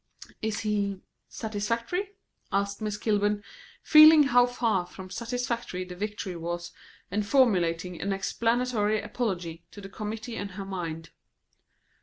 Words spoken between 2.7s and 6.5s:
Miss Kilburn, feeling how far from satisfactory the Victory